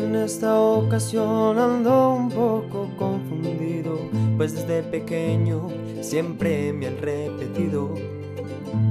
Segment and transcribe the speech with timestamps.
[0.00, 3.98] esta ocasión ando un poco confundido,
[4.36, 5.68] pues desde pequeño
[6.00, 7.94] siempre me han repetido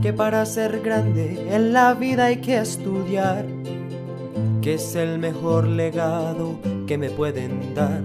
[0.01, 3.45] que para ser grande en la vida hay que estudiar,
[4.61, 8.03] que es el mejor legado que me pueden dar.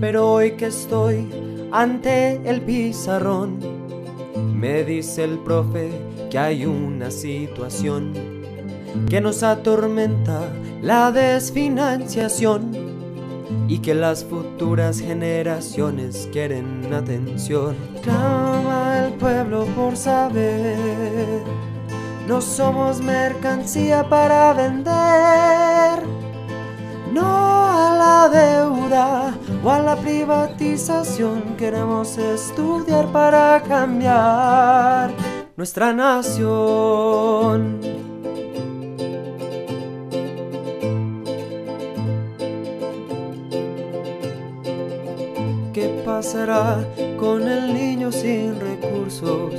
[0.00, 1.28] Pero hoy que estoy
[1.70, 3.58] ante el pizarrón,
[4.54, 5.90] me dice el profe
[6.30, 8.43] que hay una situación
[9.08, 10.40] que nos atormenta
[10.82, 12.94] la desfinanciación
[13.68, 17.76] y que las futuras generaciones quieren atención.
[18.02, 21.42] Clama el pueblo por saber,
[22.28, 26.02] no somos mercancía para vender,
[27.12, 35.10] no a la deuda o a la privatización, queremos estudiar para cambiar
[35.56, 37.80] nuestra nación.
[45.74, 46.86] ¿Qué pasará
[47.18, 49.52] con el niño sin recursos?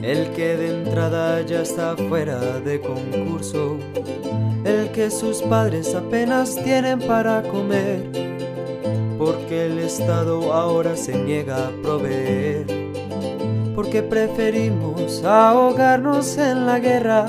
[0.00, 3.76] El que de entrada ya está fuera de concurso.
[4.64, 8.06] El que sus padres apenas tienen para comer.
[9.18, 12.66] Porque el Estado ahora se niega a proveer.
[13.74, 17.26] Porque preferimos ahogarnos en la guerra.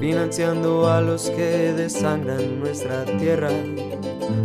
[0.00, 3.50] Financiando a los que desangran nuestra tierra.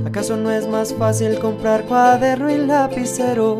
[0.05, 3.59] ¿Acaso no es más fácil comprar cuaderno y lapicero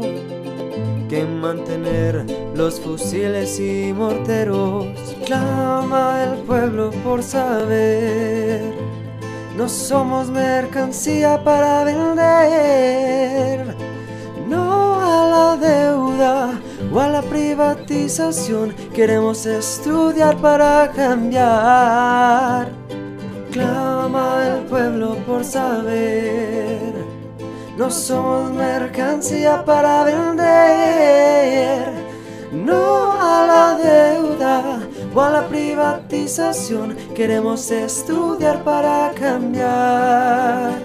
[1.10, 4.88] que mantener los fusiles y morteros?
[5.26, 8.62] Clama el pueblo por saber.
[9.56, 13.73] No somos mercancía para vender,
[16.94, 18.76] o a la privatización.
[18.94, 22.84] Queremos estudiar para cambiar
[23.54, 26.94] clama el pueblo por saber.
[27.78, 31.88] No somos mercancía para vender,
[32.52, 34.80] no a la deuda
[35.14, 36.96] o a la privatización.
[37.16, 40.82] Queremos estudiar para cambiar.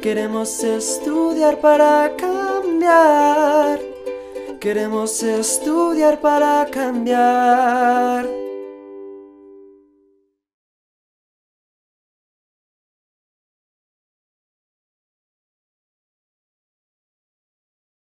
[0.00, 3.31] Queremos estudiar para cambiar.
[4.62, 8.24] Queremos estudiar para cambiar.